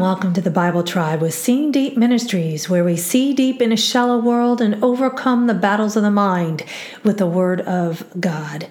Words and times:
welcome 0.00 0.32
to 0.32 0.40
the 0.40 0.50
Bible 0.50 0.82
Tribe 0.82 1.20
with 1.20 1.34
Seeing 1.34 1.70
Deep 1.70 1.94
Ministries, 1.94 2.70
where 2.70 2.82
we 2.82 2.96
see 2.96 3.34
deep 3.34 3.60
in 3.60 3.72
a 3.72 3.76
shallow 3.76 4.18
world 4.18 4.62
and 4.62 4.82
overcome 4.82 5.46
the 5.46 5.52
battles 5.52 5.94
of 5.94 6.02
the 6.02 6.10
mind 6.10 6.64
with 7.04 7.18
the 7.18 7.26
Word 7.26 7.60
of 7.60 8.02
God. 8.18 8.66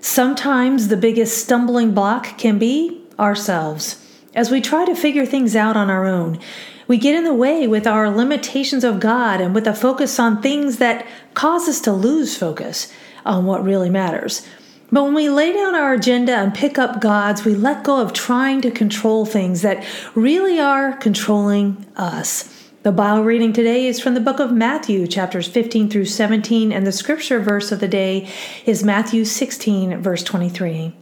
Sometimes 0.00 0.86
the 0.86 0.96
biggest 0.96 1.38
stumbling 1.38 1.94
block 1.94 2.38
can 2.38 2.60
be 2.60 3.02
ourselves. 3.18 4.06
As 4.32 4.52
we 4.52 4.60
try 4.60 4.84
to 4.84 4.94
figure 4.94 5.26
things 5.26 5.56
out 5.56 5.76
on 5.76 5.90
our 5.90 6.06
own, 6.06 6.38
we 6.86 6.96
get 6.96 7.16
in 7.16 7.24
the 7.24 7.34
way 7.34 7.66
with 7.66 7.88
our 7.88 8.08
limitations 8.08 8.84
of 8.84 9.00
God 9.00 9.40
and 9.40 9.52
with 9.52 9.66
a 9.66 9.74
focus 9.74 10.20
on 10.20 10.40
things 10.40 10.76
that 10.76 11.04
cause 11.34 11.68
us 11.68 11.80
to 11.80 11.92
lose 11.92 12.38
focus 12.38 12.92
on 13.26 13.46
what 13.46 13.64
really 13.64 13.90
matters. 13.90 14.46
But 14.92 15.04
when 15.04 15.14
we 15.14 15.28
lay 15.28 15.52
down 15.52 15.74
our 15.74 15.92
agenda 15.94 16.32
and 16.32 16.52
pick 16.52 16.76
up 16.76 17.00
God's, 17.00 17.44
we 17.44 17.54
let 17.54 17.84
go 17.84 18.00
of 18.00 18.12
trying 18.12 18.60
to 18.62 18.70
control 18.70 19.24
things 19.24 19.62
that 19.62 19.84
really 20.14 20.58
are 20.58 20.96
controlling 20.96 21.86
us. 21.96 22.56
The 22.82 22.90
Bible 22.90 23.24
reading 23.24 23.52
today 23.52 23.86
is 23.86 24.00
from 24.00 24.14
the 24.14 24.20
book 24.20 24.40
of 24.40 24.52
Matthew, 24.52 25.06
chapters 25.06 25.46
15 25.46 25.90
through 25.90 26.06
17, 26.06 26.72
and 26.72 26.86
the 26.86 26.92
scripture 26.92 27.38
verse 27.38 27.70
of 27.70 27.78
the 27.78 27.86
day 27.86 28.28
is 28.66 28.82
Matthew 28.82 29.24
16, 29.24 30.02
verse 30.02 30.24
23. 30.24 30.94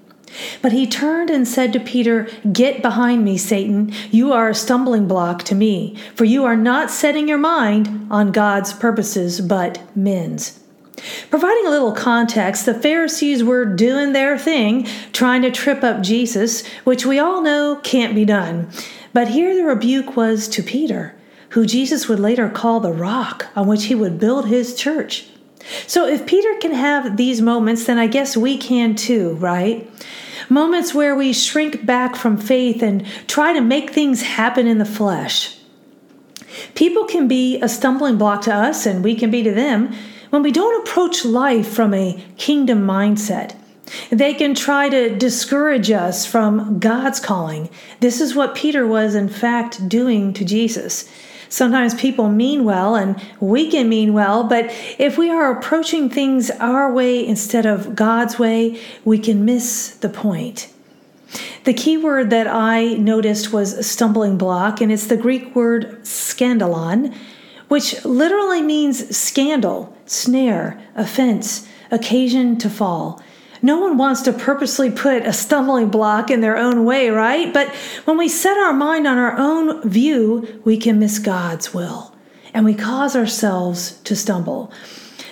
But 0.60 0.72
he 0.72 0.86
turned 0.86 1.30
and 1.30 1.48
said 1.48 1.72
to 1.72 1.80
Peter, 1.80 2.28
Get 2.52 2.82
behind 2.82 3.24
me, 3.24 3.38
Satan. 3.38 3.92
You 4.10 4.32
are 4.32 4.50
a 4.50 4.54
stumbling 4.54 5.08
block 5.08 5.44
to 5.44 5.54
me, 5.54 5.96
for 6.14 6.24
you 6.24 6.44
are 6.44 6.56
not 6.56 6.90
setting 6.90 7.28
your 7.28 7.38
mind 7.38 8.08
on 8.10 8.32
God's 8.32 8.72
purposes, 8.72 9.40
but 9.40 9.80
men's. 9.96 10.60
Providing 11.30 11.66
a 11.66 11.70
little 11.70 11.92
context, 11.92 12.66
the 12.66 12.74
Pharisees 12.74 13.44
were 13.44 13.64
doing 13.64 14.12
their 14.12 14.38
thing, 14.38 14.84
trying 15.12 15.42
to 15.42 15.50
trip 15.50 15.82
up 15.84 16.02
Jesus, 16.02 16.66
which 16.84 17.06
we 17.06 17.18
all 17.18 17.40
know 17.40 17.80
can't 17.82 18.14
be 18.14 18.24
done. 18.24 18.70
But 19.12 19.28
here 19.28 19.54
the 19.54 19.64
rebuke 19.64 20.16
was 20.16 20.48
to 20.48 20.62
Peter, 20.62 21.14
who 21.50 21.66
Jesus 21.66 22.08
would 22.08 22.20
later 22.20 22.48
call 22.48 22.80
the 22.80 22.92
rock 22.92 23.46
on 23.56 23.66
which 23.66 23.84
he 23.84 23.94
would 23.94 24.18
build 24.18 24.48
his 24.48 24.74
church. 24.74 25.26
So 25.86 26.06
if 26.06 26.26
Peter 26.26 26.54
can 26.60 26.72
have 26.72 27.16
these 27.16 27.40
moments, 27.40 27.84
then 27.84 27.98
I 27.98 28.06
guess 28.06 28.36
we 28.36 28.56
can 28.56 28.94
too, 28.94 29.34
right? 29.34 29.90
Moments 30.48 30.94
where 30.94 31.14
we 31.14 31.32
shrink 31.32 31.84
back 31.84 32.16
from 32.16 32.38
faith 32.38 32.82
and 32.82 33.06
try 33.26 33.52
to 33.52 33.60
make 33.60 33.90
things 33.90 34.22
happen 34.22 34.66
in 34.66 34.78
the 34.78 34.84
flesh. 34.84 35.58
People 36.74 37.04
can 37.04 37.28
be 37.28 37.60
a 37.60 37.68
stumbling 37.68 38.16
block 38.16 38.42
to 38.42 38.54
us, 38.54 38.86
and 38.86 39.04
we 39.04 39.14
can 39.14 39.30
be 39.30 39.42
to 39.42 39.52
them 39.52 39.92
when 40.30 40.42
we 40.42 40.52
don't 40.52 40.86
approach 40.86 41.24
life 41.24 41.68
from 41.68 41.94
a 41.94 42.22
kingdom 42.36 42.86
mindset. 42.86 43.54
They 44.10 44.34
can 44.34 44.54
try 44.54 44.88
to 44.88 45.16
discourage 45.16 45.90
us 45.90 46.26
from 46.26 46.78
God's 46.78 47.20
calling. 47.20 47.70
This 48.00 48.20
is 48.20 48.34
what 48.34 48.54
Peter 48.54 48.86
was, 48.86 49.14
in 49.14 49.28
fact, 49.28 49.88
doing 49.88 50.32
to 50.34 50.44
Jesus. 50.44 51.10
Sometimes 51.48 51.94
people 51.94 52.28
mean 52.28 52.64
well 52.64 52.94
and 52.94 53.20
we 53.40 53.70
can 53.70 53.88
mean 53.88 54.12
well, 54.12 54.44
but 54.44 54.66
if 54.98 55.16
we 55.16 55.30
are 55.30 55.50
approaching 55.50 56.10
things 56.10 56.50
our 56.50 56.92
way 56.92 57.26
instead 57.26 57.64
of 57.64 57.96
God's 57.96 58.38
way, 58.38 58.78
we 59.04 59.18
can 59.18 59.46
miss 59.46 59.96
the 59.96 60.10
point. 60.10 60.70
The 61.64 61.74
key 61.74 61.96
word 61.96 62.30
that 62.30 62.46
I 62.46 62.94
noticed 62.94 63.52
was 63.52 63.86
stumbling 63.86 64.38
block, 64.38 64.80
and 64.80 64.90
it's 64.90 65.06
the 65.06 65.16
Greek 65.16 65.54
word 65.54 66.02
scandalon, 66.02 67.14
which 67.68 68.04
literally 68.04 68.62
means 68.62 69.16
scandal, 69.16 69.96
snare, 70.06 70.80
offense, 70.94 71.68
occasion 71.90 72.58
to 72.58 72.68
fall. 72.68 73.22
No 73.60 73.78
one 73.78 73.96
wants 73.96 74.22
to 74.22 74.32
purposely 74.32 74.90
put 74.90 75.24
a 75.24 75.32
stumbling 75.32 75.88
block 75.88 76.30
in 76.30 76.40
their 76.40 76.56
own 76.56 76.84
way, 76.84 77.10
right? 77.10 77.52
But 77.52 77.68
when 78.04 78.16
we 78.16 78.28
set 78.28 78.56
our 78.56 78.72
mind 78.72 79.06
on 79.06 79.18
our 79.18 79.36
own 79.36 79.88
view, 79.88 80.60
we 80.64 80.76
can 80.76 80.98
miss 80.98 81.18
God's 81.18 81.74
will 81.74 82.14
and 82.54 82.64
we 82.64 82.74
cause 82.74 83.14
ourselves 83.14 84.00
to 84.02 84.16
stumble. 84.16 84.72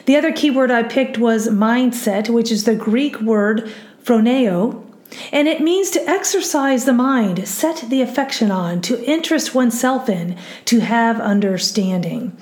The 0.06 0.16
other 0.16 0.32
key 0.32 0.50
word 0.50 0.70
I 0.70 0.82
picked 0.82 1.18
was 1.18 1.48
mindset, 1.48 2.28
which 2.28 2.52
is 2.52 2.64
the 2.64 2.74
Greek 2.74 3.20
word 3.20 3.72
phroneo, 4.04 4.85
and 5.32 5.48
it 5.48 5.60
means 5.60 5.90
to 5.90 6.08
exercise 6.08 6.84
the 6.84 6.92
mind, 6.92 7.46
set 7.48 7.84
the 7.88 8.02
affection 8.02 8.50
on, 8.50 8.80
to 8.82 9.04
interest 9.04 9.54
oneself 9.54 10.08
in, 10.08 10.36
to 10.66 10.80
have 10.80 11.20
understanding. 11.20 12.36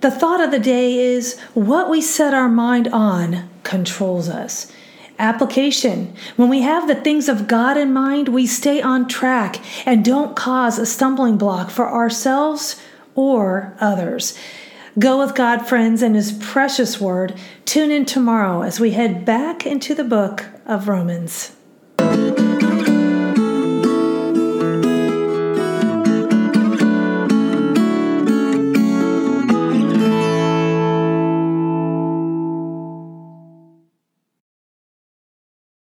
The 0.00 0.10
thought 0.10 0.40
of 0.40 0.50
the 0.50 0.58
day 0.58 0.94
is 0.94 1.38
what 1.52 1.90
we 1.90 2.00
set 2.00 2.32
our 2.32 2.48
mind 2.48 2.88
on 2.88 3.48
controls 3.64 4.28
us. 4.28 4.72
Application. 5.18 6.14
When 6.36 6.48
we 6.48 6.62
have 6.62 6.88
the 6.88 6.94
things 6.94 7.28
of 7.28 7.46
God 7.46 7.76
in 7.76 7.92
mind, 7.92 8.28
we 8.28 8.46
stay 8.46 8.80
on 8.80 9.06
track 9.06 9.60
and 9.86 10.02
don't 10.02 10.34
cause 10.34 10.78
a 10.78 10.86
stumbling 10.86 11.36
block 11.36 11.68
for 11.68 11.86
ourselves 11.86 12.80
or 13.14 13.76
others. 13.78 14.38
Go 14.98 15.18
with 15.18 15.34
God, 15.34 15.68
friends, 15.68 16.00
and 16.00 16.16
His 16.16 16.32
precious 16.32 16.98
word. 16.98 17.38
Tune 17.66 17.90
in 17.90 18.06
tomorrow 18.06 18.62
as 18.62 18.80
we 18.80 18.92
head 18.92 19.26
back 19.26 19.66
into 19.66 19.94
the 19.94 20.04
book 20.04 20.46
of 20.64 20.88
Romans. 20.88 21.54